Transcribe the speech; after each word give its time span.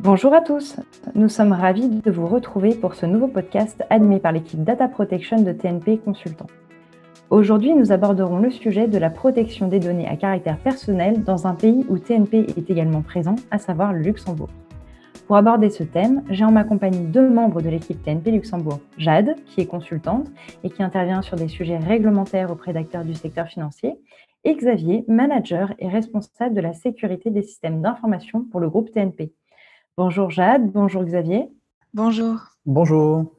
Bonjour 0.00 0.34
à 0.34 0.42
tous, 0.42 0.76
nous 1.14 1.30
sommes 1.30 1.52
ravis 1.52 1.88
de 1.88 2.10
vous 2.10 2.26
retrouver 2.26 2.74
pour 2.74 2.94
ce 2.94 3.06
nouveau 3.06 3.28
podcast 3.28 3.82
animé 3.88 4.20
par 4.20 4.30
l'équipe 4.30 4.62
Data 4.62 4.88
Protection 4.88 5.40
de 5.40 5.52
TNP 5.52 5.96
Consultant. 5.96 6.48
Aujourd'hui, 7.30 7.72
nous 7.74 7.92
aborderons 7.92 8.38
le 8.38 8.50
sujet 8.50 8.88
de 8.88 8.98
la 8.98 9.08
protection 9.08 9.68
des 9.68 9.80
données 9.80 10.06
à 10.06 10.16
caractère 10.16 10.58
personnel 10.58 11.24
dans 11.24 11.46
un 11.46 11.54
pays 11.54 11.86
où 11.88 11.98
TNP 11.98 12.46
est 12.58 12.68
également 12.68 13.00
présent, 13.00 13.36
à 13.50 13.58
savoir 13.58 13.94
le 13.94 14.00
Luxembourg. 14.00 14.50
Pour 15.26 15.36
aborder 15.36 15.70
ce 15.70 15.82
thème, 15.82 16.22
j'ai 16.28 16.44
en 16.44 16.52
ma 16.52 16.64
compagnie 16.64 17.06
deux 17.06 17.30
membres 17.30 17.62
de 17.62 17.70
l'équipe 17.70 18.00
TNP 18.02 18.32
Luxembourg. 18.32 18.80
Jade, 18.98 19.34
qui 19.46 19.62
est 19.62 19.66
consultante 19.66 20.28
et 20.62 20.68
qui 20.68 20.82
intervient 20.82 21.22
sur 21.22 21.38
des 21.38 21.48
sujets 21.48 21.78
réglementaires 21.78 22.50
auprès 22.50 22.74
d'acteurs 22.74 23.04
du 23.04 23.14
secteur 23.14 23.46
financier, 23.46 23.98
et 24.44 24.54
Xavier, 24.54 25.06
manager 25.08 25.72
et 25.78 25.88
responsable 25.88 26.54
de 26.54 26.60
la 26.60 26.74
sécurité 26.74 27.30
des 27.30 27.42
systèmes 27.42 27.80
d'information 27.80 28.44
pour 28.44 28.60
le 28.60 28.68
groupe 28.68 28.92
TNP. 28.92 29.32
Bonjour 29.98 30.28
Jade, 30.28 30.70
bonjour 30.72 31.04
Xavier. 31.04 31.48
Bonjour. 31.94 32.38
Bonjour. 32.66 33.32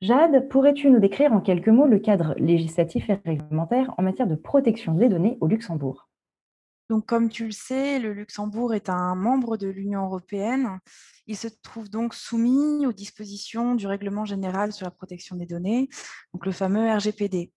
Jade, 0.00 0.48
pourrais-tu 0.48 0.90
nous 0.90 0.98
décrire 0.98 1.32
en 1.32 1.40
quelques 1.40 1.68
mots 1.68 1.86
le 1.86 2.00
cadre 2.00 2.34
législatif 2.36 3.08
et 3.10 3.20
réglementaire 3.24 3.94
en 3.96 4.02
matière 4.02 4.26
de 4.26 4.34
protection 4.34 4.94
des 4.94 5.08
données 5.08 5.38
au 5.40 5.46
Luxembourg? 5.46 6.08
Donc, 6.90 7.06
comme 7.06 7.28
tu 7.28 7.44
le 7.44 7.52
sais, 7.52 8.00
le 8.00 8.12
Luxembourg 8.12 8.74
est 8.74 8.88
un 8.88 9.14
membre 9.14 9.56
de 9.56 9.68
l'Union 9.68 10.04
européenne. 10.04 10.80
Il 11.28 11.36
se 11.36 11.46
trouve 11.62 11.88
donc 11.88 12.14
soumis 12.14 12.86
aux 12.86 12.92
dispositions 12.92 13.76
du 13.76 13.86
règlement 13.86 14.24
général 14.24 14.72
sur 14.72 14.86
la 14.86 14.90
protection 14.90 15.36
des 15.36 15.46
données, 15.46 15.88
donc 16.32 16.44
le 16.44 16.50
fameux 16.50 16.92
RGPD. 16.92 17.52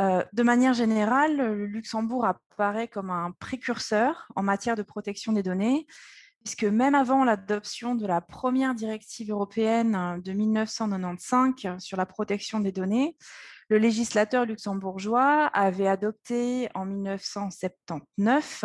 Euh, 0.00 0.24
de 0.32 0.42
manière 0.42 0.74
générale, 0.74 1.36
le 1.36 1.66
Luxembourg 1.66 2.26
apparaît 2.26 2.88
comme 2.88 3.10
un 3.10 3.30
précurseur 3.38 4.26
en 4.34 4.42
matière 4.42 4.74
de 4.74 4.82
protection 4.82 5.32
des 5.32 5.44
données, 5.44 5.86
puisque 6.48 6.64
même 6.64 6.94
avant 6.94 7.24
l'adoption 7.24 7.94
de 7.94 8.06
la 8.06 8.22
première 8.22 8.74
directive 8.74 9.30
européenne 9.30 10.18
de 10.24 10.32
1995 10.32 11.78
sur 11.78 11.98
la 11.98 12.06
protection 12.06 12.58
des 12.60 12.72
données, 12.72 13.18
le 13.68 13.76
législateur 13.76 14.46
luxembourgeois 14.46 15.44
avait 15.48 15.88
adopté 15.88 16.70
en 16.74 16.86
1979 16.86 18.64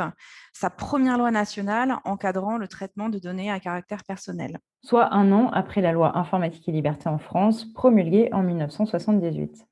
sa 0.53 0.69
première 0.69 1.17
loi 1.17 1.30
nationale 1.30 1.97
encadrant 2.05 2.57
le 2.57 2.69
traitement 2.69 3.09
de 3.09 3.19
données 3.19 3.52
à 3.52 3.59
caractère 3.59 4.05
personnel. 4.05 4.59
Soit 4.85 5.13
un 5.13 5.33
an 5.33 5.50
après 5.50 5.81
la 5.81 5.91
loi 5.91 6.17
informatique 6.17 6.69
et 6.69 6.72
liberté 6.72 7.09
en 7.09 7.17
France, 7.17 7.66
promulguée 7.73 8.29
en 8.31 8.44
1978. 8.44 9.66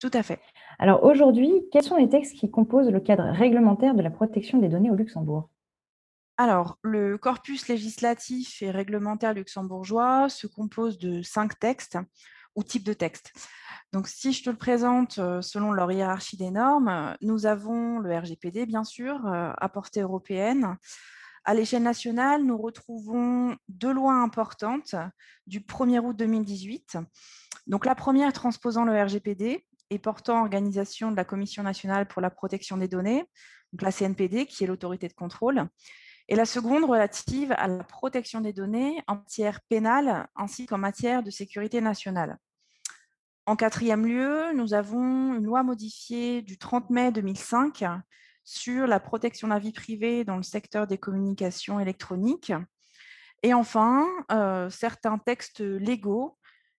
Tout 0.00 0.10
à 0.12 0.24
fait. 0.24 0.40
Alors 0.80 1.04
aujourd'hui, 1.04 1.52
quels 1.70 1.84
sont 1.84 1.96
les 1.96 2.08
textes 2.08 2.36
qui 2.36 2.50
composent 2.50 2.90
le 2.90 2.98
cadre 2.98 3.30
réglementaire 3.30 3.94
de 3.94 4.02
la 4.02 4.10
protection 4.10 4.58
des 4.58 4.68
données 4.68 4.90
au 4.90 4.96
Luxembourg? 4.96 5.48
Alors, 6.38 6.78
le 6.82 7.16
corpus 7.16 7.66
législatif 7.66 8.60
et 8.60 8.70
réglementaire 8.70 9.32
luxembourgeois 9.32 10.28
se 10.28 10.46
compose 10.46 10.98
de 10.98 11.22
cinq 11.22 11.58
textes 11.58 11.98
ou 12.54 12.62
types 12.62 12.84
de 12.84 12.92
textes. 12.92 13.32
Donc, 13.92 14.06
si 14.06 14.34
je 14.34 14.44
te 14.44 14.50
le 14.50 14.56
présente 14.56 15.18
euh, 15.18 15.40
selon 15.40 15.72
leur 15.72 15.90
hiérarchie 15.90 16.36
des 16.36 16.50
normes, 16.50 17.16
nous 17.22 17.46
avons 17.46 18.00
le 18.00 18.14
RGPD, 18.14 18.66
bien 18.66 18.84
sûr, 18.84 19.26
euh, 19.26 19.52
à 19.56 19.68
portée 19.70 20.00
européenne. 20.00 20.76
À 21.44 21.54
l'échelle 21.54 21.82
nationale, 21.82 22.42
nous 22.42 22.58
retrouvons 22.58 23.56
deux 23.68 23.92
lois 23.92 24.14
importantes 24.14 24.94
du 25.46 25.60
1er 25.60 26.00
août 26.00 26.16
2018. 26.16 26.98
Donc, 27.66 27.86
la 27.86 27.94
première 27.94 28.34
transposant 28.34 28.84
le 28.84 29.00
RGPD 29.00 29.64
et 29.88 29.98
portant 29.98 30.42
organisation 30.42 31.10
de 31.10 31.16
la 31.16 31.24
Commission 31.24 31.62
nationale 31.62 32.06
pour 32.06 32.20
la 32.20 32.30
protection 32.30 32.76
des 32.76 32.88
données, 32.88 33.24
donc 33.72 33.82
la 33.82 33.92
CNPD, 33.92 34.44
qui 34.44 34.64
est 34.64 34.66
l'autorité 34.66 35.08
de 35.08 35.14
contrôle, 35.14 35.68
et 36.28 36.36
la 36.36 36.44
seconde 36.44 36.84
relative 36.84 37.52
à 37.56 37.68
la 37.68 37.84
protection 37.84 38.40
des 38.40 38.52
données 38.52 39.02
en 39.06 39.16
matière 39.16 39.60
pénale 39.68 40.28
ainsi 40.34 40.66
qu'en 40.66 40.78
matière 40.78 41.22
de 41.22 41.30
sécurité 41.30 41.80
nationale. 41.80 42.38
En 43.46 43.54
quatrième 43.54 44.06
lieu, 44.06 44.52
nous 44.54 44.74
avons 44.74 45.34
une 45.34 45.44
loi 45.44 45.62
modifiée 45.62 46.42
du 46.42 46.58
30 46.58 46.90
mai 46.90 47.12
2005 47.12 47.84
sur 48.42 48.88
la 48.88 48.98
protection 48.98 49.46
de 49.48 49.52
la 49.52 49.60
vie 49.60 49.72
privée 49.72 50.24
dans 50.24 50.36
le 50.36 50.42
secteur 50.42 50.88
des 50.88 50.98
communications 50.98 51.78
électroniques. 51.78 52.52
Et 53.44 53.54
enfin, 53.54 54.04
euh, 54.32 54.68
certains 54.68 55.18
textes 55.18 55.60
légaux 55.60 56.36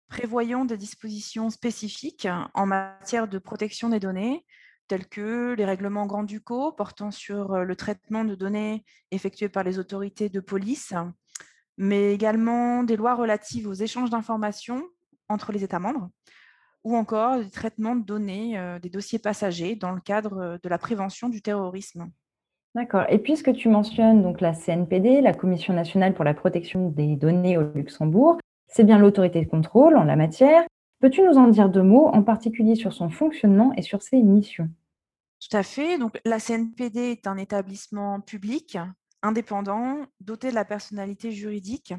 prévoyant 0.10 0.66
des 0.66 0.78
dispositions 0.78 1.50
spécifiques 1.50 2.28
en 2.54 2.66
matière 2.66 3.28
de 3.28 3.40
protection 3.40 3.90
des 3.90 4.00
données, 4.00 4.46
tels 4.88 5.08
que 5.08 5.54
les 5.54 5.66
règlements 5.66 6.06
grand-ducaux 6.06 6.72
portant 6.72 7.12
sur 7.12 7.54
euh, 7.54 7.64
le 7.64 7.76
traitement 7.76 8.24
de 8.24 8.36
données 8.36 8.84
effectuées 9.12 9.50
par 9.50 9.64
les 9.64 9.80
autorités 9.80 10.30
de 10.30 10.40
police, 10.40 10.94
mais 11.78 12.14
également 12.14 12.84
des 12.84 12.96
lois 12.96 13.16
relatives 13.16 13.68
aux 13.68 13.74
échanges 13.74 14.10
d'informations 14.10 14.84
entre 15.30 15.52
les 15.52 15.64
États 15.64 15.80
membres, 15.80 16.10
ou 16.84 16.96
encore 16.96 17.38
des 17.38 17.52
traitements 17.52 17.96
de 17.96 18.06
données 18.06 18.58
euh, 18.58 18.80
des 18.80 18.90
dossiers 18.90 19.20
passagers 19.20 19.76
dans 19.76 19.92
le 19.92 20.02
cadre 20.02 20.60
de 20.62 20.70
la 20.70 20.78
prévention 20.78 21.30
du 21.30 21.42
terrorisme. 21.42 22.10
D'accord. 22.76 23.06
Et 23.10 23.18
puisque 23.18 23.54
tu 23.54 23.70
mentionnes 23.70 24.22
donc 24.22 24.40
la 24.40 24.54
CNPD, 24.54 25.22
la 25.22 25.34
Commission 25.34 25.74
nationale 25.74 26.14
pour 26.14 26.24
la 26.24 26.34
protection 26.34 26.90
des 26.90 27.16
données 27.16 27.58
au 27.58 27.64
Luxembourg, 27.74 28.38
c'est 28.68 28.84
bien 28.84 29.00
l'autorité 29.00 29.44
de 29.44 29.50
contrôle 29.50 29.98
en 29.98 30.04
la 30.04 30.16
matière. 30.16 30.64
Peux-tu 31.00 31.22
nous 31.22 31.38
en 31.38 31.48
dire 31.48 31.70
deux 31.70 31.84
mots, 31.84 32.08
en 32.08 32.24
particulier 32.24 32.76
sur 32.76 32.92
son 32.92 33.10
fonctionnement 33.10 33.72
et 33.78 33.84
sur 33.84 34.02
ses 34.02 34.22
missions? 34.22 34.70
Tout 35.40 35.56
à 35.56 35.62
fait. 35.62 36.00
Donc, 36.00 36.20
la 36.26 36.40
CNPD 36.40 37.12
est 37.12 37.28
un 37.28 37.38
établissement 37.38 38.20
public, 38.20 38.78
indépendant, 39.22 40.08
doté 40.20 40.50
de 40.50 40.56
la 40.56 40.66
personnalité 40.66 41.32
juridique. 41.32 41.94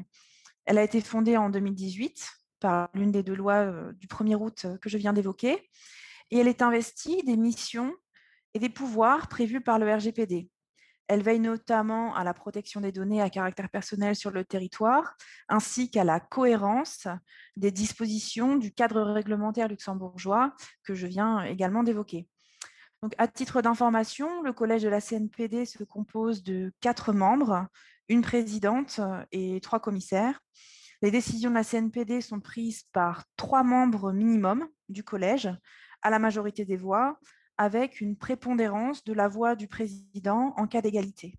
Elle 0.65 0.77
a 0.77 0.83
été 0.83 0.99
fondée 0.99 1.37
en 1.37 1.49
2018 1.49 2.29
par 2.59 2.89
l'une 2.93 3.11
des 3.11 3.23
deux 3.23 3.35
lois 3.35 3.65
euh, 3.65 3.93
du 3.93 4.07
1er 4.07 4.35
août 4.35 4.65
euh, 4.65 4.77
que 4.77 4.89
je 4.89 4.97
viens 4.97 5.13
d'évoquer. 5.13 5.69
Et 6.31 6.37
elle 6.37 6.49
est 6.49 6.61
investie 6.61 7.23
des 7.23 7.37
missions 7.37 7.93
et 8.53 8.59
des 8.59 8.69
pouvoirs 8.69 9.29
prévus 9.29 9.61
par 9.61 9.79
le 9.79 9.91
RGPD. 9.91 10.49
Elle 11.09 11.23
veille 11.23 11.39
notamment 11.39 12.15
à 12.15 12.23
la 12.23 12.35
protection 12.35 12.81
des 12.81 12.91
données 12.91 13.19
à 13.19 13.31
caractère 13.31 13.67
personnel 13.69 14.15
sur 14.15 14.29
le 14.29 14.45
territoire, 14.45 15.17
ainsi 15.49 15.89
qu'à 15.89 16.03
la 16.03 16.19
cohérence 16.19 17.07
des 17.55 17.71
dispositions 17.71 18.57
du 18.57 18.71
cadre 18.71 19.01
réglementaire 19.01 19.67
luxembourgeois 19.67 20.53
que 20.83 20.93
je 20.93 21.07
viens 21.07 21.41
également 21.41 21.81
d'évoquer. 21.81 22.27
Donc, 23.01 23.15
à 23.17 23.27
titre 23.27 23.63
d'information, 23.63 24.43
le 24.43 24.53
collège 24.53 24.83
de 24.83 24.89
la 24.89 25.01
CNPD 25.01 25.65
se 25.65 25.83
compose 25.83 26.43
de 26.43 26.71
quatre 26.79 27.11
membres, 27.11 27.65
une 28.07 28.21
présidente 28.21 28.99
et 29.31 29.59
trois 29.61 29.79
commissaires. 29.79 30.39
Les 31.01 31.09
décisions 31.09 31.49
de 31.49 31.55
la 31.55 31.63
CNPD 31.63 32.21
sont 32.21 32.39
prises 32.39 32.83
par 32.91 33.23
trois 33.35 33.63
membres 33.63 34.11
minimum 34.11 34.67
du 34.89 35.03
collège, 35.03 35.49
à 36.03 36.11
la 36.11 36.19
majorité 36.19 36.65
des 36.65 36.77
voix, 36.77 37.17
avec 37.59 37.99
une 38.01 38.15
prépondérance 38.15 39.03
de 39.03 39.13
la 39.13 39.27
voix 39.27 39.55
du 39.55 39.67
président 39.67 40.53
en 40.57 40.65
cas 40.65 40.81
d'égalité. 40.81 41.35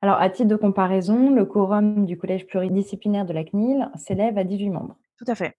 Alors, 0.00 0.20
à 0.20 0.30
titre 0.30 0.48
de 0.48 0.56
comparaison, 0.56 1.34
le 1.34 1.44
quorum 1.44 2.06
du 2.06 2.16
collège 2.16 2.46
pluridisciplinaire 2.46 3.26
de 3.26 3.32
la 3.32 3.42
CNIL 3.42 3.90
s'élève 3.96 4.38
à 4.38 4.44
18 4.44 4.70
membres. 4.70 4.96
Tout 5.18 5.24
à 5.26 5.34
fait. 5.34 5.56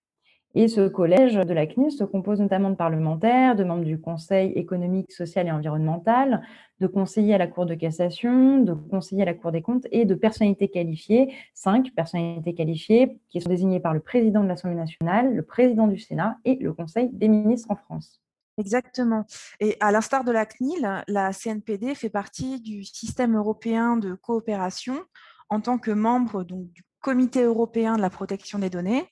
Et 0.58 0.70
ce 0.70 0.88
collège 0.88 1.34
de 1.34 1.54
la 1.54 1.68
CNIL 1.68 1.92
se 1.92 2.06
compose 2.06 2.40
notamment 2.40 2.70
de 2.70 2.76
parlementaires, 2.76 3.58
de 3.58 3.66
membres 3.66 3.84
du 3.84 4.00
Conseil 4.00 4.54
économique, 4.54 5.12
social 5.12 5.48
et 5.48 5.52
environnemental, 5.52 6.42
de 6.80 6.88
conseillers 6.88 7.34
à 7.34 7.38
la 7.38 7.48
Cour 7.48 7.66
de 7.66 7.74
cassation, 7.74 8.60
de 8.60 8.74
conseillers 8.74 9.24
à 9.24 9.26
la 9.26 9.34
Cour 9.34 9.52
des 9.52 9.62
comptes 9.62 9.88
et 9.92 10.06
de 10.06 10.16
personnalités 10.16 10.70
qualifiées, 10.70 11.34
cinq 11.54 11.92
personnalités 11.94 12.54
qualifiées 12.54 13.18
qui 13.28 13.42
sont 13.42 13.50
désignées 13.50 13.82
par 13.82 13.94
le 13.94 14.00
président 14.00 14.42
de 14.42 14.48
l'Assemblée 14.48 14.78
nationale, 14.78 15.36
le 15.36 15.44
président 15.44 15.88
du 15.88 15.98
Sénat 15.98 16.38
et 16.46 16.56
le 16.56 16.72
Conseil 16.72 17.10
des 17.12 17.28
ministres 17.28 17.70
en 17.72 17.76
France. 17.76 18.22
Exactement. 18.58 19.26
Et 19.60 19.78
à 19.80 19.92
l'instar 19.92 20.24
de 20.24 20.32
la 20.32 20.46
CNIL, 20.46 21.04
la 21.08 21.34
CNPD 21.34 21.94
fait 21.96 22.10
partie 22.10 22.62
du 22.62 22.84
système 22.84 23.36
européen 23.36 23.98
de 23.98 24.14
coopération 24.16 25.04
en 25.50 25.60
tant 25.62 25.78
que 25.78 25.92
membre 25.92 26.44
du 26.44 26.84
Comité 27.02 27.44
européen 27.44 27.98
de 27.98 28.02
la 28.02 28.10
protection 28.10 28.58
des 28.58 28.70
données 28.70 29.08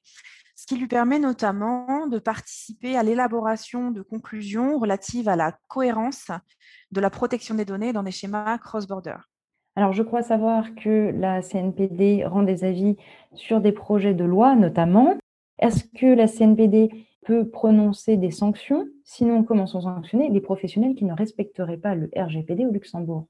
ce 0.63 0.67
qui 0.67 0.77
lui 0.77 0.87
permet 0.87 1.19
notamment 1.19 2.07
de 2.07 2.19
participer 2.19 2.95
à 2.95 3.03
l'élaboration 3.03 3.91
de 3.91 4.01
conclusions 4.01 4.77
relatives 4.79 5.27
à 5.27 5.35
la 5.35 5.57
cohérence 5.67 6.31
de 6.91 7.01
la 7.01 7.09
protection 7.09 7.55
des 7.55 7.65
données 7.65 7.91
dans 7.91 8.03
des 8.03 8.11
schémas 8.11 8.57
cross-border. 8.59 9.17
Alors, 9.75 9.91
je 9.91 10.03
crois 10.03 10.21
savoir 10.21 10.75
que 10.75 11.11
la 11.15 11.41
CNPD 11.41 12.23
rend 12.25 12.43
des 12.43 12.63
avis 12.63 12.95
sur 13.33 13.59
des 13.59 13.71
projets 13.71 14.13
de 14.13 14.23
loi 14.23 14.55
notamment. 14.55 15.17
Est-ce 15.59 15.83
que 15.83 16.05
la 16.05 16.27
CNPD 16.27 17.07
peut 17.25 17.49
prononcer 17.49 18.17
des 18.17 18.31
sanctions? 18.31 18.87
Sinon, 19.03 19.43
comment 19.43 19.67
sont 19.67 19.81
sanctionnés 19.81 20.29
les 20.29 20.41
professionnels 20.41 20.95
qui 20.95 21.05
ne 21.05 21.13
respecteraient 21.13 21.77
pas 21.77 21.95
le 21.95 22.09
RGPD 22.15 22.65
au 22.65 22.71
Luxembourg? 22.71 23.27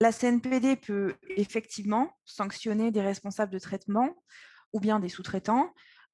La 0.00 0.12
CNPD 0.12 0.76
peut 0.76 1.14
effectivement 1.36 2.10
sanctionner 2.24 2.90
des 2.90 3.00
responsables 3.00 3.52
de 3.52 3.58
traitement 3.58 4.10
ou 4.72 4.80
bien 4.80 4.98
des 4.98 5.08
sous-traitants 5.08 5.70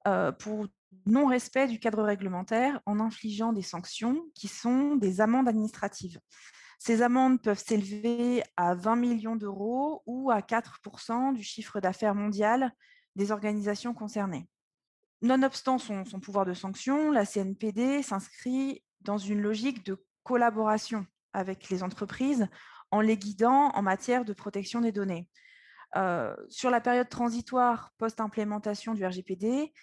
euh, 0.07 0.31
pour 0.31 0.67
non-respect 1.05 1.67
du 1.67 1.79
cadre 1.79 2.03
réglementaire 2.03 2.79
en 2.85 2.99
infligeant 2.99 3.53
des 3.53 3.61
sanctions 3.61 4.21
qui 4.35 4.47
sont 4.47 4.95
des 4.95 5.21
amendes 5.21 5.47
administratives. 5.47 6.19
Ces 6.79 7.01
amendes 7.01 7.41
peuvent 7.41 7.63
s'élever 7.63 8.43
à 8.57 8.75
20 8.75 8.95
millions 8.95 9.35
d'euros 9.35 10.03
ou 10.05 10.31
à 10.31 10.41
4% 10.41 11.33
du 11.33 11.43
chiffre 11.43 11.79
d'affaires 11.79 12.15
mondial 12.15 12.71
des 13.15 13.31
organisations 13.31 13.93
concernées. 13.93 14.47
Nonobstant 15.21 15.77
son, 15.77 16.03
pouvoir 16.19 16.45
de 16.45 16.53
sanction, 16.53 17.11
la 17.11 17.25
CNPD 17.25 18.01
s'inscrit 18.01 18.83
dans 19.01 19.17
une 19.17 19.41
logique 19.41 19.85
de 19.85 20.03
collaboration 20.23 21.05
avec 21.33 21.69
les 21.69 21.83
entreprises 21.83 22.47
en 22.89 23.01
les 23.01 23.17
guidant 23.17 23.69
en 23.69 23.81
matière 23.81 24.25
de 24.25 24.33
protection 24.33 24.81
des 24.81 24.91
données. 24.91 25.29
Euh, 25.95 26.35
sur 26.49 26.69
la 26.69 26.81
période 26.81 27.09
transitoire 27.09 27.91
post-implémentation 27.97 28.93
du 28.93 29.05
RGPD, 29.05 29.73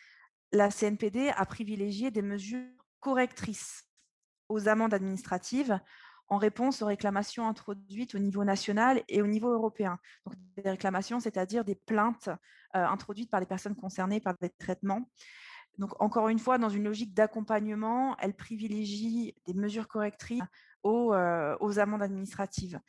la 0.53 0.71
CNPD 0.71 1.31
a 1.31 1.45
privilégié 1.47 2.11
des 2.11 2.23
mesures 2.23 2.67
correctrices 3.01 3.85
aux 4.49 4.69
amendes 4.69 4.95
administratives 4.95 5.79
en 6.29 6.37
réponse 6.37 6.83
aux 6.83 6.87
réclamations 6.87 7.49
introduites 7.49 8.15
au 8.15 8.19
niveau 8.19 8.45
national 8.45 9.03
et 9.09 9.23
au 9.23 9.27
niveau 9.27 9.51
européen. 9.51 9.99
Donc, 10.27 10.35
des 10.57 10.71
réclamations, 10.71 11.21
c'est-à-dire 11.21 11.65
des 11.65 11.75
plaintes 11.75 12.29
euh, 12.77 12.85
introduites 12.85 13.31
par 13.31 13.41
les 13.41 13.47
personnes 13.47 13.75
concernées 13.75 14.21
par 14.21 14.35
des 14.41 14.51
traitements. 14.51 15.09
Donc, 15.79 16.01
encore 16.03 16.29
une 16.29 16.39
fois, 16.39 16.59
dans 16.59 16.69
une 16.69 16.85
logique 16.85 17.15
d'accompagnement, 17.15 18.17
elle 18.19 18.35
privilégie 18.35 19.35
des 19.47 19.55
mesures 19.55 19.89
correctrices 19.89 20.43
aux, 20.83 21.15
euh, 21.15 21.79
amendes 21.79 22.03
administratives. 22.03 22.81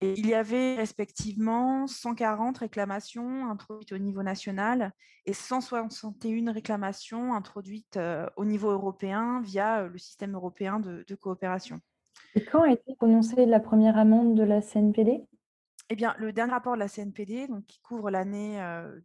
Et 0.00 0.12
il 0.18 0.26
y 0.26 0.34
avait 0.34 0.74
respectivement 0.74 1.86
140 1.86 2.58
réclamations 2.58 3.48
introduites 3.48 3.92
au 3.92 3.98
niveau 3.98 4.22
national 4.22 4.92
et 5.24 5.32
161 5.32 6.52
réclamations 6.52 7.32
introduites 7.32 7.96
euh, 7.96 8.26
au 8.36 8.44
niveau 8.44 8.70
européen 8.70 9.40
via 9.42 9.86
le 9.86 9.98
système 9.98 10.34
européen 10.34 10.80
de, 10.80 11.14
coopération. 11.14 11.80
Quand 12.50 12.62
a 12.62 12.72
été 12.72 12.94
prononcée 12.96 13.46
la 13.46 13.60
première 13.60 13.96
amende 13.96 14.36
de 14.36 14.42
la 14.42 14.60
CNPD 14.60 15.26
eh 15.90 15.96
bien, 15.96 16.14
le 16.18 16.32
dernier 16.32 16.52
rapport 16.52 16.74
de 16.74 16.78
la 16.78 16.88
CNPD, 16.88 17.46
qui 17.68 17.78
couvre 17.80 18.10
l'année 18.10 18.58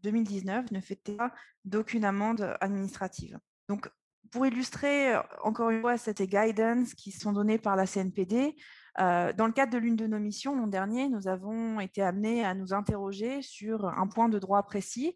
2019, 0.03 0.65
euh, 0.71 0.75
ne 0.75 0.79
fait 0.79 0.95
pas 0.95 1.33
d'aucune 1.65 2.05
amende 2.05 2.55
administrative. 2.61 3.37
Donc, 3.67 3.91
pour 4.31 4.45
illustrer 4.45 5.13
encore 5.43 5.71
une 5.71 5.81
fois 5.81 5.97
cette 5.97 6.21
guidance 6.21 6.93
qui 6.93 7.11
sont 7.11 7.33
données 7.33 7.57
par 7.57 7.75
la 7.75 7.85
CNPD, 7.85 8.55
euh, 8.99 9.33
dans 9.33 9.45
le 9.45 9.51
cadre 9.51 9.71
de 9.73 9.77
l'une 9.77 9.95
de 9.95 10.07
nos 10.07 10.19
missions 10.19 10.55
l'an 10.55 10.67
dernier, 10.67 11.09
nous 11.09 11.27
avons 11.27 11.79
été 11.79 12.01
amenés 12.01 12.45
à 12.45 12.53
nous 12.53 12.73
interroger 12.73 13.41
sur 13.41 13.85
un 13.85 14.07
point 14.07 14.29
de 14.29 14.39
droit 14.39 14.63
précis. 14.63 15.15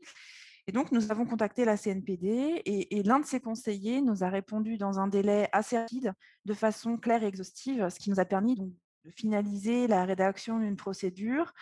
Et 0.68 0.71
donc, 0.71 0.92
nous 0.92 1.12
avons 1.12 1.25
contacté 1.25 1.65
la 1.65 1.75
CNPD 1.75 2.62
et, 2.65 3.04
l'un 3.04 3.19
de 3.19 3.25
ses 3.25 3.42
conseillers 3.42 4.01
nous 4.01 4.24
a 4.24 4.30
répondu 4.30 4.77
dans 4.77 5.00
un 5.00 5.07
délai 5.07 5.50
assez 5.51 5.77
rapide, 5.77 6.13
de 6.45 6.54
façon 6.54 6.98
claire 6.98 7.24
et 7.24 7.27
exhaustive, 7.27 7.89
ce 7.89 8.00
qui 8.00 8.10
nous 8.10 8.19
a 8.19 8.25
permis 8.25 8.56
de 8.56 9.12
finaliser 9.12 9.88
la 9.88 10.06
rédaction 10.06 10.60
d'une 10.60 10.77
procédure 10.77 11.54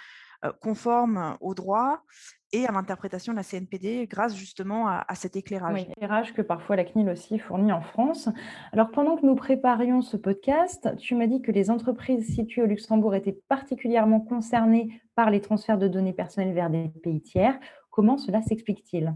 euh, 0.44 0.52
conforme 0.60 1.38
au 1.40 1.54
droit 1.56 2.04
et 2.52 2.66
à 2.66 2.72
l'interprétation 2.72 3.34
de 3.34 3.38
la 3.38 3.44
CNPD 3.44 4.08
grâce 4.08 4.36
justement 4.36 4.88
à, 4.88 5.06
cet 5.16 5.36
éclairage. 5.36 5.84
Éclairage 5.84 6.34
que 6.34 6.42
parfois 6.42 6.76
la 6.76 6.84
CNIL 6.84 7.10
aussi 7.10 7.40
fournit 7.40 7.72
en 7.72 7.82
France. 7.82 8.28
Alors 8.72 8.92
pendant 8.92 9.18
que 9.18 9.26
nous 9.26 9.36
préparions 9.36 10.02
ce 10.02 10.18
podcast, 10.18 10.90
tu 10.98 11.16
m'as 11.16 11.28
dit 11.28 11.42
que 11.42 11.52
les 11.52 11.70
entreprises 11.70 12.34
situées 12.34 12.64
au 12.64 12.66
Luxembourg 12.66 13.16
étaient 13.16 13.40
particulièrement 13.50 14.20
concernées 14.20 15.02
par 15.16 15.30
les 15.30 15.42
transferts 15.42 15.78
de 15.78 15.88
données 15.88 16.14
personnelles 16.14 16.54
vers 16.54 16.70
des 16.70 16.90
pays 17.04 17.22
tiers. 17.22 17.60
Comment 17.92 18.18
cela 18.18 18.42
s'explique-t-il? 18.42 19.16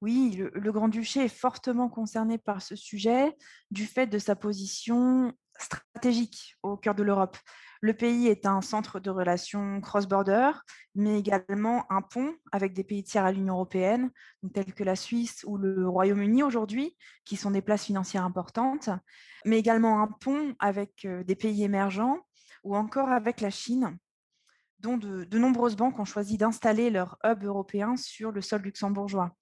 Oui, 0.00 0.36
le, 0.54 0.72
Grand-Duché 0.72 1.24
est 1.24 1.28
fortement 1.28 1.88
concerné 1.88 2.38
par 2.38 2.62
ce 2.62 2.76
sujet 2.76 3.36
du 3.70 3.86
fait 3.86 4.06
de 4.06 4.18
sa 4.18 4.36
position 4.36 5.32
stratégique 5.58 6.56
au 6.62 6.76
cœur 6.76 6.94
de 6.94 7.02
l'Europe. 7.02 7.36
Le 7.80 7.94
pays 7.94 8.28
est 8.28 8.46
un 8.46 8.60
centre 8.60 8.98
de 9.00 9.10
relations 9.10 9.80
cross-border, 9.80 10.52
mais 10.94 11.18
également 11.18 11.84
un 11.90 12.02
pont 12.02 12.34
avec 12.52 12.74
des 12.74 12.84
pays 12.84 13.02
tiers 13.02 13.24
à 13.24 13.32
l'Union 13.32 13.54
européenne, 13.54 14.10
tels 14.52 14.72
que 14.72 14.84
la 14.84 14.96
Suisse 14.96 15.44
ou 15.46 15.56
le 15.58 15.88
Royaume-Uni 15.88 16.42
aujourd'hui, 16.42 16.96
qui 17.24 17.36
sont 17.36 17.50
des 17.50 17.62
places 17.62 17.84
financières 17.84 18.24
importantes, 18.24 18.90
mais 19.44 19.58
également 19.58 20.00
un 20.02 20.06
pont 20.06 20.54
avec 20.60 21.04
euh, 21.04 21.24
des 21.24 21.34
pays 21.34 21.62
émergents 21.64 22.20
ou 22.62 22.76
encore 22.76 23.10
avec 23.10 23.40
la 23.40 23.50
Chine, 23.50 23.98
dont 24.80 24.96
de, 24.96 25.38
nombreuses 25.38 25.76
banques 25.76 25.98
ont 25.98 26.04
choisi 26.04 26.36
d'installer 26.36 26.90
leur 26.90 27.18
hub 27.24 27.44
européen 27.44 27.96
sur 27.96 28.32
le 28.32 28.40
sol 28.40 28.62
luxembourgeois. 28.62 29.34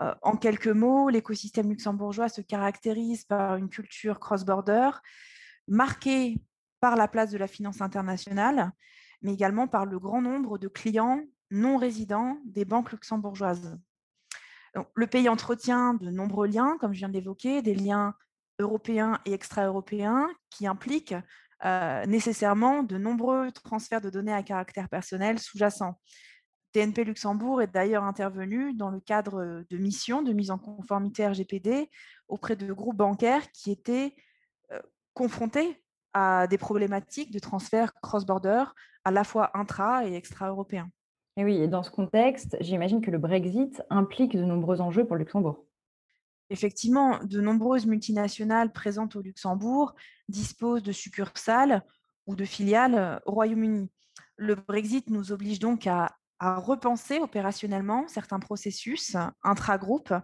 Euh, 0.00 0.14
en 0.22 0.36
quelques 0.36 0.68
mots, 0.68 1.08
l'écosystème 1.08 1.68
luxembourgeois 1.68 2.28
se 2.28 2.40
caractérise 2.40 3.24
par 3.24 3.56
une 3.56 3.68
culture 3.68 4.20
cross-border 4.20 4.90
marquée 5.66 6.38
par 6.80 6.96
la 6.96 7.08
place 7.08 7.30
de 7.30 7.38
la 7.38 7.48
finance 7.48 7.80
internationale, 7.80 8.72
mais 9.22 9.32
également 9.32 9.66
par 9.66 9.86
le 9.86 9.98
grand 9.98 10.22
nombre 10.22 10.58
de 10.58 10.68
clients 10.68 11.22
non 11.50 11.76
résidents 11.76 12.38
des 12.44 12.64
banques 12.64 12.92
luxembourgeoises. 12.92 13.78
le 14.94 15.06
pays 15.06 15.28
entretient 15.28 15.94
de 15.94 16.10
nombreux 16.10 16.46
liens, 16.46 16.76
comme 16.78 16.92
je 16.92 16.98
viens 16.98 17.08
d'évoquer, 17.08 17.62
des 17.62 17.74
liens 17.74 18.14
européens 18.58 19.18
et 19.24 19.32
extra-européens 19.32 20.28
qui 20.50 20.66
impliquent 20.66 21.14
euh, 21.64 22.06
nécessairement 22.06 22.82
de 22.82 22.96
nombreux 22.98 23.50
transferts 23.52 24.00
de 24.00 24.10
données 24.10 24.32
à 24.32 24.42
caractère 24.42 24.88
personnel 24.88 25.38
sous-jacents. 25.38 25.98
TNP 26.72 27.04
Luxembourg 27.04 27.62
est 27.62 27.72
d'ailleurs 27.72 28.04
intervenu 28.04 28.74
dans 28.74 28.90
le 28.90 29.00
cadre 29.00 29.64
de 29.68 29.76
missions 29.76 30.22
de 30.22 30.32
mise 30.32 30.50
en 30.50 30.58
conformité 30.58 31.26
RGPD 31.26 31.90
auprès 32.28 32.56
de 32.56 32.72
groupes 32.72 32.96
bancaires 32.96 33.50
qui 33.52 33.70
étaient 33.70 34.14
euh, 34.72 34.80
confrontés 35.14 35.82
à 36.12 36.46
des 36.46 36.58
problématiques 36.58 37.32
de 37.32 37.38
transfert 37.38 37.92
cross-border, 38.02 38.64
à 39.04 39.10
la 39.10 39.24
fois 39.24 39.50
intra- 39.54 40.06
et 40.06 40.14
extra-européens. 40.14 40.90
Et 41.36 41.44
oui, 41.44 41.56
et 41.56 41.68
dans 41.68 41.82
ce 41.82 41.90
contexte, 41.90 42.56
j'imagine 42.60 43.00
que 43.00 43.10
le 43.10 43.18
Brexit 43.18 43.82
implique 43.90 44.36
de 44.36 44.42
nombreux 44.42 44.80
enjeux 44.80 45.06
pour 45.06 45.16
Luxembourg. 45.16 45.64
Effectivement, 46.50 47.18
de 47.24 47.40
nombreuses 47.40 47.86
multinationales 47.86 48.72
présentes 48.72 49.16
au 49.16 49.22
Luxembourg 49.22 49.94
disposent 50.28 50.82
de 50.82 50.92
succursales 50.92 51.84
ou 52.26 52.36
de 52.36 52.44
filiales 52.44 53.20
au 53.26 53.32
Royaume-Uni. 53.32 53.90
Le 54.36 54.54
Brexit 54.54 55.10
nous 55.10 55.32
oblige 55.32 55.58
donc 55.58 55.86
à, 55.86 56.16
à 56.38 56.56
repenser 56.56 57.18
opérationnellement 57.18 58.08
certains 58.08 58.38
processus 58.38 59.16
intra-groupes 59.42 60.14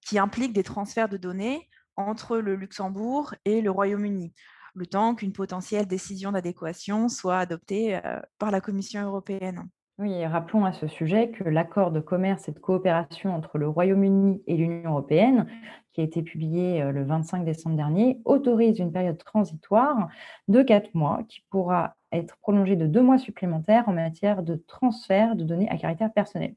qui 0.00 0.18
impliquent 0.18 0.52
des 0.52 0.64
transferts 0.64 1.08
de 1.08 1.16
données 1.16 1.68
entre 1.96 2.38
le 2.38 2.56
Luxembourg 2.56 3.34
et 3.44 3.60
le 3.60 3.70
Royaume-Uni 3.70 4.34
le 4.74 4.86
temps 4.86 5.14
qu'une 5.14 5.32
potentielle 5.32 5.86
décision 5.86 6.32
d'adéquation 6.32 7.08
soit 7.08 7.38
adoptée 7.38 7.96
euh, 7.96 8.20
par 8.38 8.50
la 8.50 8.60
Commission 8.60 9.02
européenne. 9.02 9.68
Oui, 10.00 10.24
rappelons 10.24 10.64
à 10.64 10.72
ce 10.72 10.86
sujet 10.86 11.28
que 11.28 11.44
l'accord 11.44 11.90
de 11.90 12.00
commerce 12.00 12.48
et 12.48 12.52
de 12.52 12.58
coopération 12.58 13.34
entre 13.34 13.58
le 13.58 13.68
Royaume-Uni 13.68 14.42
et 14.46 14.56
l'Union 14.56 14.92
européenne, 14.92 15.46
qui 15.92 16.00
a 16.00 16.04
été 16.04 16.22
publié 16.22 16.80
euh, 16.80 16.90
le 16.90 17.04
25 17.04 17.44
décembre 17.44 17.76
dernier, 17.76 18.18
autorise 18.24 18.78
une 18.78 18.92
période 18.92 19.18
transitoire 19.18 20.08
de 20.48 20.62
quatre 20.62 20.94
mois 20.94 21.20
qui 21.28 21.42
pourra 21.50 21.96
être 22.12 22.38
prolongée 22.38 22.76
de 22.76 22.86
deux 22.86 23.02
mois 23.02 23.18
supplémentaires 23.18 23.90
en 23.90 23.92
matière 23.92 24.42
de 24.42 24.54
transfert 24.66 25.36
de 25.36 25.44
données 25.44 25.68
à 25.68 25.76
caractère 25.76 26.14
personnel. 26.14 26.54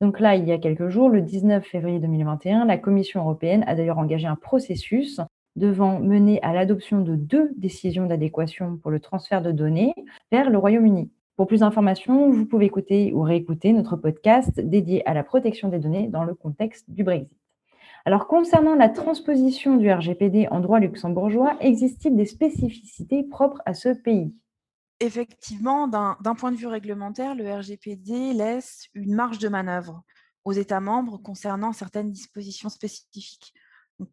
Donc 0.00 0.18
là, 0.18 0.34
il 0.34 0.44
y 0.44 0.50
a 0.50 0.58
quelques 0.58 0.88
jours, 0.88 1.08
le 1.08 1.22
19 1.22 1.64
février 1.64 2.00
2021, 2.00 2.64
la 2.64 2.78
Commission 2.78 3.20
européenne 3.20 3.62
a 3.68 3.76
d'ailleurs 3.76 3.98
engagé 3.98 4.26
un 4.26 4.34
processus 4.34 5.20
devant 5.54 6.00
mener 6.00 6.42
à 6.42 6.52
l'adoption 6.52 7.00
de 7.00 7.14
deux 7.14 7.52
décisions 7.56 8.06
d'adéquation 8.06 8.76
pour 8.76 8.90
le 8.90 8.98
transfert 8.98 9.40
de 9.40 9.52
données 9.52 9.94
vers 10.32 10.50
le 10.50 10.58
Royaume-Uni. 10.58 11.12
Pour 11.42 11.48
plus 11.48 11.58
d'informations, 11.58 12.30
vous 12.30 12.46
pouvez 12.46 12.66
écouter 12.66 13.12
ou 13.12 13.22
réécouter 13.22 13.72
notre 13.72 13.96
podcast 13.96 14.60
dédié 14.60 15.04
à 15.08 15.12
la 15.12 15.24
protection 15.24 15.68
des 15.70 15.80
données 15.80 16.06
dans 16.06 16.22
le 16.22 16.36
contexte 16.36 16.88
du 16.88 17.02
Brexit. 17.02 17.36
Alors, 18.04 18.28
concernant 18.28 18.76
la 18.76 18.88
transposition 18.88 19.76
du 19.76 19.90
RGPD 19.90 20.46
en 20.52 20.60
droit 20.60 20.78
luxembourgeois, 20.78 21.56
existe-t-il 21.58 22.14
des 22.14 22.26
spécificités 22.26 23.24
propres 23.24 23.60
à 23.66 23.74
ce 23.74 23.88
pays? 23.88 24.32
Effectivement, 25.00 25.88
d'un 25.88 26.34
point 26.36 26.52
de 26.52 26.56
vue 26.56 26.68
réglementaire, 26.68 27.34
le 27.34 27.52
RGPD 27.52 28.34
laisse 28.34 28.86
une 28.94 29.12
marge 29.12 29.38
de 29.38 29.48
manœuvre 29.48 30.04
aux 30.44 30.52
États 30.52 30.78
membres 30.78 31.16
concernant 31.16 31.72
certaines 31.72 32.12
dispositions 32.12 32.68
spécifiques 32.68 33.52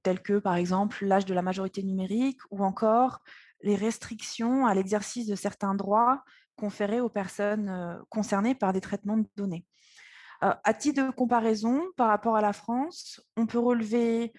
tels 0.01 0.23
que 0.23 0.39
par 0.39 0.55
exemple 0.55 1.05
l'âge 1.05 1.25
de 1.25 1.35
la 1.35 1.43
majorité 1.43 1.83
numérique 1.83 2.39
ou 2.49 2.63
encore 2.63 3.21
les 3.61 3.75
restrictions 3.75 4.65
à 4.65 4.73
l'exercice 4.73 5.27
de 5.27 5.35
certains 5.35 5.75
droits 5.75 6.23
conférés 6.59 6.99
aux 6.99 7.09
personnes 7.09 7.69
euh, 7.69 7.95
concernées 8.09 8.53
par 8.53 8.73
des 8.73 8.81
traitements 8.81 9.17
de 9.17 9.25
données. 9.37 9.65
Euh, 10.43 10.53
à 10.63 10.73
titre 10.73 11.05
de 11.05 11.11
comparaison, 11.11 11.81
par 11.95 12.09
rapport 12.09 12.35
à 12.35 12.41
la 12.41 12.53
France, 12.53 13.21
on 13.37 13.45
peut 13.45 13.59
relever 13.59 14.33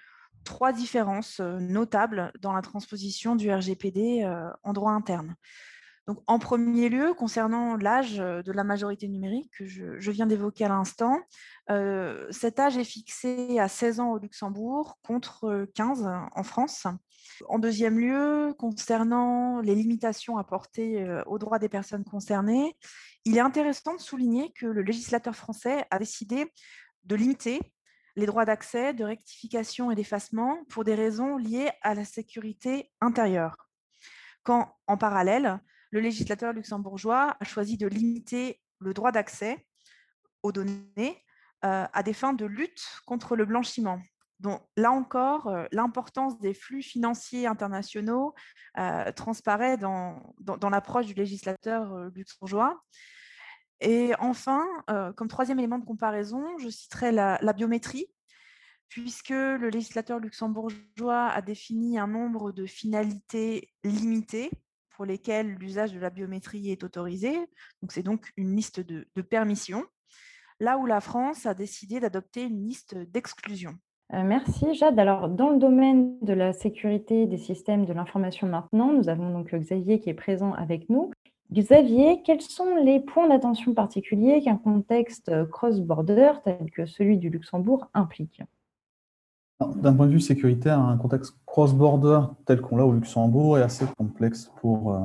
trois 0.44 0.72
différences 0.72 1.40
euh, 1.40 1.58
notables 1.58 2.32
dans 2.40 2.52
la 2.52 2.62
transposition 2.62 3.36
du 3.36 3.50
RGPD 3.50 4.26
en 4.62 4.72
droit 4.72 4.92
interne. 4.92 5.34
En 6.26 6.38
premier 6.38 6.88
lieu, 6.88 7.14
concernant 7.14 7.76
l'âge 7.76 8.16
de 8.16 8.52
la 8.52 8.64
majorité 8.64 9.08
numérique 9.08 9.50
que 9.58 9.64
je, 9.66 10.10
viens 10.10 10.26
d'évoquer 10.26 10.64
à 10.64 10.68
l'instant, 10.68 11.20
cet 12.30 12.58
âge 12.58 12.76
est 12.76 12.84
fixé 12.84 13.58
à 13.58 13.68
16 13.68 14.00
ans 14.00 14.12
au 14.12 14.18
Luxembourg 14.18 14.98
contre 15.02 15.66
15 15.74 16.08
en 16.34 16.42
France. 16.42 16.86
En 17.48 17.58
deuxième 17.58 17.98
lieu, 17.98 18.54
concernant 18.58 19.60
les 19.60 19.74
limitations 19.74 20.38
apportées 20.38 21.06
aux 21.26 21.38
droits 21.38 21.58
des 21.58 21.68
personnes 21.68 22.04
concernées, 22.04 22.76
il 23.24 23.36
est 23.36 23.40
intéressant 23.40 23.94
de 23.94 24.00
souligner 24.00 24.52
que 24.52 24.66
le 24.66 24.82
législateur 24.82 25.36
français 25.36 25.84
a 25.90 25.98
décidé 25.98 26.46
de 27.04 27.16
limiter 27.16 27.60
les 28.16 28.26
droits 28.26 28.44
d'accès, 28.44 28.92
de 28.92 29.04
rectification 29.04 29.90
et 29.90 29.94
d'effacement 29.94 30.64
pour 30.68 30.84
des 30.84 30.94
raisons 30.94 31.36
liées 31.36 31.70
à 31.82 31.94
la 31.94 32.04
sécurité 32.04 32.90
intérieure. 33.00 33.56
Quand, 34.42 34.74
en 34.86 34.96
parallèle, 34.96 35.60
le 35.90 36.00
législateur 36.00 36.52
luxembourgeois 36.52 37.36
a 37.38 37.44
choisi 37.44 37.76
de 37.76 37.86
limiter 37.86 38.60
le 38.78 38.94
droit 38.94 39.12
d'accès 39.12 39.66
aux 40.42 40.52
données 40.52 41.22
euh, 41.64 41.86
à 41.92 42.02
des 42.02 42.14
fins 42.14 42.32
de 42.32 42.46
lutte 42.46 42.82
contre 43.06 43.36
le 43.36 43.44
blanchiment. 43.44 44.00
Donc 44.38 44.62
là 44.76 44.90
encore, 44.90 45.48
euh, 45.48 45.66
l'importance 45.72 46.38
des 46.38 46.54
flux 46.54 46.82
financiers 46.82 47.46
internationaux 47.46 48.34
euh, 48.78 49.12
transparaît 49.12 49.76
dans, 49.76 50.22
l'approche 50.70 51.06
du 51.06 51.14
législateur 51.14 52.10
luxembourgeois. 52.14 52.80
Et 53.82 54.12
enfin, 54.18 54.66
comme 55.16 55.28
troisième 55.28 55.58
élément 55.58 55.78
de 55.78 55.86
comparaison, 55.86 56.44
je 56.58 56.68
citerai 56.68 57.12
la 57.12 57.52
biométrie, 57.54 58.08
puisque 58.90 59.30
le 59.30 59.70
législateur 59.70 60.18
luxembourgeois 60.18 61.28
a 61.28 61.40
défini 61.40 61.98
un 61.98 62.06
nombre 62.06 62.52
de 62.52 62.66
finalités 62.66 63.70
limitées 63.82 64.50
pour 65.00 65.06
lesquelles 65.06 65.54
l'usage 65.58 65.94
de 65.94 65.98
la 65.98 66.10
biométrie 66.10 66.70
est 66.70 66.84
autorisé. 66.84 67.32
Donc, 67.80 67.90
c'est 67.90 68.02
donc 68.02 68.32
une 68.36 68.54
liste 68.54 68.80
de, 68.80 69.22
permissions, 69.22 69.82
là 70.60 70.76
où 70.76 70.84
la 70.84 71.00
France 71.00 71.46
a 71.46 71.54
décidé 71.54 72.00
d'adopter 72.00 72.42
une 72.42 72.66
liste 72.66 72.94
d'exclusion. 73.10 73.70
Euh, 74.12 74.22
merci 74.22 74.74
Jade. 74.74 74.98
Alors, 74.98 75.30
dans 75.30 75.48
le 75.48 75.58
domaine 75.58 76.18
de 76.20 76.34
la 76.34 76.52
sécurité 76.52 77.26
des 77.26 77.38
systèmes 77.38 77.86
de 77.86 77.94
l'information 77.94 78.46
maintenant, 78.46 78.92
nous 78.92 79.08
avons 79.08 79.30
donc 79.30 79.54
Xavier 79.54 80.00
qui 80.00 80.10
est 80.10 80.14
présent 80.14 80.52
avec 80.52 80.90
nous. 80.90 81.10
Xavier, 81.50 82.20
quels 82.22 82.42
sont 82.42 82.76
les 82.84 83.00
points 83.00 83.28
d'attention 83.28 83.72
particuliers 83.72 84.42
qu'un 84.42 84.58
contexte 84.58 85.32
cross-border 85.48 86.32
tel 86.44 86.70
que 86.70 86.84
celui 86.84 87.16
du 87.16 87.30
Luxembourg 87.30 87.86
implique? 87.94 88.42
D'un 89.60 89.92
point 89.92 90.06
de 90.06 90.12
vue 90.12 90.20
sécuritaire, 90.20 90.78
un 90.78 90.96
contexte 90.96 91.34
cross-border 91.46 92.20
tel 92.46 92.60
qu'on 92.60 92.76
l'a 92.76 92.86
au 92.86 92.92
Luxembourg 92.92 93.58
est 93.58 93.62
assez 93.62 93.84
complexe 93.98 94.50
pour, 94.60 94.94
euh, 94.94 94.98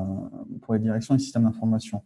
pour 0.62 0.74
les 0.74 0.79
directions 0.79 1.15
et 1.15 1.19
systèmes 1.19 1.43
d'information. 1.43 2.03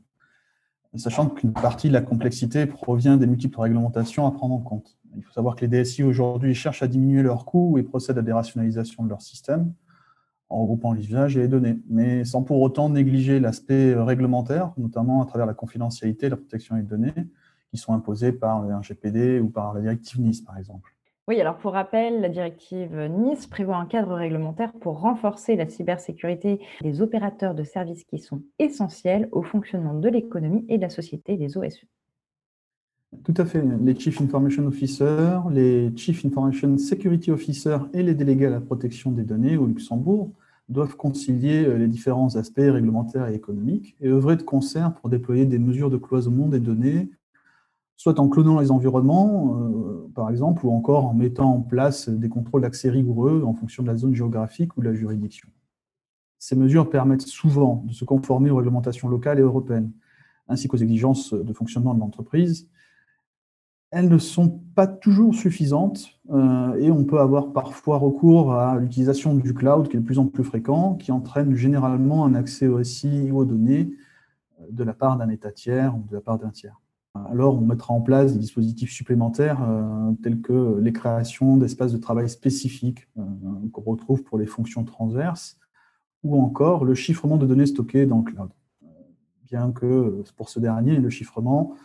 Sachant 0.96 1.30
qu'une 1.30 1.54
partie 1.54 1.88
de 1.88 1.94
la 1.94 2.02
complexité 2.02 2.66
provient 2.66 3.16
des 3.18 3.28
multiples 3.28 3.60
réglementations 3.60 4.26
à 4.26 4.32
prendre 4.32 4.56
en 4.56 4.60
compte. 4.60 4.98
Il 5.16 5.24
faut 5.24 5.32
savoir 5.32 5.56
que 5.56 5.66
les 5.66 5.68
DSI 5.68 6.04
aujourd'hui 6.04 6.56
cherchent 6.56 6.82
à 6.82 6.88
diminuer 6.88 7.22
leurs 7.22 7.46
coûts 7.46 7.78
et 7.78 7.84
procèdent 7.84 8.18
à 8.18 8.24
des 8.24 8.32
rationalisations 8.32 9.04
de 9.04 9.10
leur 9.10 9.22
système 9.22 9.72
en 10.50 10.62
regroupant 10.62 10.94
les 10.94 11.06
usages 11.06 11.38
et 11.38 11.42
les 11.42 11.48
données, 11.48 11.80
mais 11.90 12.26
sans 12.26 12.42
pour 12.42 12.60
autant 12.62 12.90
négliger 12.90 13.40
l'aspect 13.40 13.94
réglementaire, 13.94 14.74
notamment 14.78 15.22
à 15.22 15.26
travers 15.28 15.46
la 15.46 15.54
confidentialité 15.54 16.28
la 16.28 16.38
protection 16.38 16.76
des 16.76 16.82
données, 16.82 17.14
qui 17.70 17.78
sont 17.78 17.94
imposées 17.94 18.32
par 18.32 18.64
le 18.64 18.76
RGPD 18.76 19.40
ou 19.40 19.50
par 19.50 19.76
la 19.76 19.82
directive 19.82 20.20
NIS, 20.20 20.42
par 20.44 20.58
exemple. 20.58 20.96
Oui, 21.30 21.40
alors 21.40 21.58
pour 21.58 21.74
rappel, 21.74 22.22
la 22.22 22.30
directive 22.30 22.98
Nice 23.08 23.46
prévoit 23.46 23.78
un 23.78 23.86
cadre 23.86 24.16
réglementaire 24.16 24.74
pour 24.74 25.00
renforcer 25.00 25.56
la 25.56 25.70
cybersécurité 25.70 26.60
des 26.82 27.04
opérateurs 27.04 27.54
de 27.54 27.64
services 27.64 28.04
qui 28.04 28.18
sont 28.18 28.42
essentiels 28.58 29.30
au 29.32 29.44
fonctionnement 29.44 29.94
de 29.94 30.10
l'économie 30.10 30.66
et 30.70 30.78
de 30.78 30.82
la 30.82 30.90
société, 30.90 31.38
les 31.38 31.56
OSU. 31.56 31.86
Tout 33.24 33.36
à 33.38 33.46
fait. 33.46 33.64
Les 33.84 33.96
Chief 33.96 34.20
Information 34.20 34.66
Officers, 34.66 35.42
les 35.52 35.96
Chief 35.96 36.26
Information 36.26 36.80
Security 36.80 37.30
Officers 37.30 37.88
et 37.94 38.02
les 38.02 38.16
délégués 38.16 38.48
à 38.48 38.50
la 38.50 38.60
protection 38.60 39.12
des 39.12 39.24
données 39.24 39.56
au 39.56 39.68
Luxembourg 39.68 40.32
doivent 40.68 40.96
concilier 40.96 41.64
euh, 41.64 41.78
les 41.78 41.88
différents 41.88 42.38
aspects 42.38 42.58
réglementaires 42.58 43.28
et 43.28 43.36
économiques 43.36 43.96
et 44.02 44.08
œuvrer 44.08 44.36
de 44.36 44.42
concert 44.42 44.96
pour 44.96 45.10
déployer 45.10 45.46
des 45.46 45.60
mesures 45.60 45.92
de 45.92 45.98
cloisonnement 45.98 46.48
des 46.48 46.60
données 46.60 47.12
soit 48.00 48.18
en 48.22 48.30
clonant 48.30 48.62
les 48.62 48.72
environnements, 48.72 49.60
euh, 49.60 50.10
par 50.16 50.30
exemple, 50.30 50.66
ou 50.66 50.72
encore 50.72 51.06
en 51.06 51.14
mettant 51.14 51.56
en 51.56 51.60
place 51.60 52.08
des 52.08 52.30
contrôles 52.30 52.62
d'accès 52.62 52.90
rigoureux 52.90 53.44
en 53.46 53.54
fonction 53.54 53.84
de 53.84 53.90
la 53.90 53.98
zone 53.98 54.16
géographique 54.16 54.78
ou 54.78 54.82
de 54.82 54.86
la 54.86 54.94
juridiction. 54.94 55.50
Ces 56.38 56.56
mesures 56.56 56.90
permettent 56.90 57.28
souvent 57.28 57.84
de 57.86 57.92
se 57.92 58.06
conformer 58.06 58.52
aux 58.52 58.56
réglementations 58.56 59.10
locales 59.10 59.38
et 59.40 59.42
européennes, 59.42 59.92
ainsi 60.48 60.70
qu'aux 60.70 60.78
exigences 60.78 61.34
de 61.34 61.52
fonctionnement 61.52 61.94
de 61.94 62.00
l'entreprise. 62.00 62.70
Elles 63.92 64.08
ne 64.08 64.18
sont 64.18 64.62
pas 64.76 64.88
toujours 64.88 65.36
suffisantes 65.36 66.22
euh, 66.30 66.76
et 66.76 66.92
on 66.92 67.04
peut 67.04 67.20
avoir 67.20 67.52
parfois 67.52 67.98
recours 67.98 68.54
à 68.54 68.80
l'utilisation 68.80 69.36
du 69.36 69.54
cloud 69.54 69.90
qui 69.90 69.98
est 69.98 70.00
de 70.00 70.06
plus 70.06 70.20
en 70.20 70.28
plus 70.28 70.46
fréquent, 70.46 70.96
qui 70.96 71.12
entraîne 71.12 71.54
généralement 71.54 72.24
un 72.24 72.34
accès 72.34 72.68
au 72.68 72.78
récit 72.78 73.30
ou 73.30 73.40
aux 73.40 73.46
données 73.46 73.92
euh, 74.62 74.68
de 74.72 74.86
la 74.86 74.94
part 74.94 75.18
d'un 75.18 75.28
État 75.28 75.52
tiers 75.52 75.98
ou 75.98 76.08
de 76.08 76.16
la 76.16 76.22
part 76.22 76.40
d'un 76.40 76.52
tiers 76.52 76.80
alors 77.32 77.56
on 77.56 77.66
mettra 77.66 77.94
en 77.94 78.02
place 78.02 78.34
des 78.34 78.40
dispositifs 78.40 78.92
supplémentaires 78.92 79.62
euh, 79.64 80.12
tels 80.24 80.42
que 80.42 80.80
les 80.80 80.94
créations 80.94 81.58
d'espaces 81.58 81.92
de 81.92 81.98
travail 81.98 82.30
spécifiques 82.30 83.08
euh, 83.18 83.24
qu'on 83.72 83.82
retrouve 83.82 84.24
pour 84.24 84.38
les 84.38 84.46
fonctions 84.46 84.84
transverses 84.84 85.58
ou 86.24 86.40
encore 86.40 86.86
le 86.86 86.96
chiffrement 86.96 87.38
de 87.38 87.46
données 87.46 87.66
stockées 87.66 88.06
dans 88.06 88.18
le 88.18 88.24
cloud. 88.24 88.50
Bien 89.46 89.72
que 89.72 90.24
pour 90.38 90.50
ce 90.50 90.60
dernier, 90.60 90.98
le 90.98 91.10
chiffrement, 91.10 91.76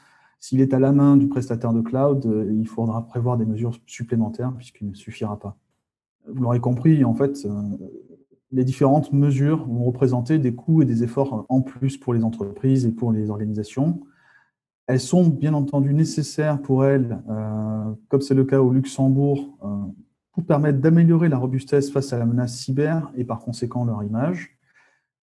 s'il 0.41 0.61
est 0.61 0.75
à 0.75 0.79
la 0.79 0.93
main 0.93 1.17
du 1.17 1.29
prestataire 1.29 1.73
de 1.73 1.81
cloud, 1.81 2.27
euh, 2.27 2.53
il 2.53 2.67
faudra 2.67 3.07
prévoir 3.07 3.37
des 3.37 3.47
mesures 3.47 3.79
supplémentaires 3.87 4.53
puisqu'il 4.57 4.89
ne 4.89 4.95
suffira 4.95 5.39
pas. 5.39 5.57
Vous 6.27 6.43
l'aurez 6.43 6.61
compris, 6.61 7.05
en 7.05 7.15
fait, 7.15 7.47
les 8.51 8.65
différentes 8.65 9.13
mesures 9.13 9.67
vont 9.67 9.85
représenter 9.85 10.39
des 10.39 10.55
coûts 10.55 10.81
et 10.81 10.87
des 10.87 11.03
efforts 11.03 11.45
en 11.51 11.61
plus 11.61 11.99
pour 11.99 12.15
les 12.15 12.25
entreprises 12.25 12.87
et 12.87 12.93
pour 12.93 13.13
les 13.13 13.29
organisations. 13.29 14.01
Elles 14.87 15.01
sont 15.01 15.27
bien 15.29 15.55
entendu 15.55 15.95
nécessaires 15.95 16.61
pour 16.61 16.85
elles, 16.85 17.19
euh, 17.31 17.95
comme 18.09 18.21
c'est 18.21 18.35
le 18.35 18.45
cas 18.45 18.61
au 18.61 18.71
Luxembourg, 18.71 19.57
euh, 19.63 19.67
pour 20.33 20.45
permettre 20.45 20.81
d'améliorer 20.81 21.29
la 21.29 21.39
robustesse 21.39 21.91
face 21.91 22.13
à 22.13 22.19
la 22.19 22.27
menace 22.27 22.57
cyber 22.59 23.11
et 23.17 23.25
par 23.25 23.41
conséquent 23.41 23.85
leur 23.85 24.03
image. 24.03 24.59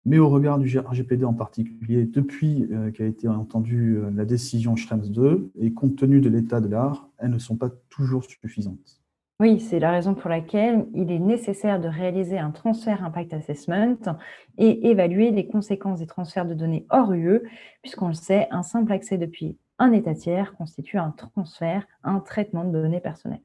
Mais 0.04 0.18
au 0.18 0.28
regard 0.28 0.58
du 0.58 0.78
RGPD 0.78 1.24
en 1.24 1.34
particulier, 1.34 2.04
depuis 2.04 2.68
euh, 2.70 2.92
qu'a 2.92 3.04
été 3.04 3.26
entendue 3.26 4.00
la 4.14 4.24
décision 4.24 4.76
Schrems 4.76 5.08
2 5.08 5.50
et 5.58 5.72
compte 5.72 5.96
tenu 5.96 6.20
de 6.20 6.28
l'état 6.28 6.60
de 6.60 6.68
l'art, 6.68 7.08
elles 7.18 7.30
ne 7.30 7.38
sont 7.38 7.56
pas 7.56 7.70
toujours 7.88 8.24
suffisantes. 8.24 9.02
Oui, 9.40 9.60
c'est 9.60 9.78
la 9.78 9.92
raison 9.92 10.14
pour 10.14 10.28
laquelle 10.30 10.86
il 10.94 11.12
est 11.12 11.20
nécessaire 11.20 11.78
de 11.78 11.86
réaliser 11.86 12.38
un 12.38 12.50
transfert 12.50 13.04
impact 13.04 13.32
assessment 13.34 14.16
et 14.56 14.90
évaluer 14.90 15.30
les 15.30 15.46
conséquences 15.46 16.00
des 16.00 16.08
transferts 16.08 16.44
de 16.44 16.54
données 16.54 16.86
hors 16.90 17.12
UE, 17.12 17.42
puisqu'on 17.82 18.08
le 18.08 18.14
sait, 18.14 18.48
un 18.50 18.64
simple 18.64 18.90
accès 18.90 19.16
depuis 19.16 19.56
un 19.78 19.92
État 19.92 20.14
tiers 20.14 20.56
constitue 20.56 20.98
un 20.98 21.12
transfert, 21.12 21.86
un 22.02 22.18
traitement 22.18 22.64
de 22.64 22.72
données 22.72 23.00
personnelles. 23.00 23.42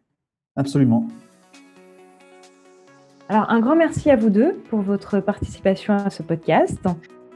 Absolument. 0.56 1.08
Alors, 3.30 3.52
un 3.52 3.60
grand 3.60 3.76
merci 3.76 4.10
à 4.10 4.16
vous 4.16 4.32
deux 4.32 4.56
pour 4.72 4.82
votre 4.82 5.20
participation 5.20 5.94
à 5.94 6.10
ce 6.10 6.24
podcast. 6.24 6.84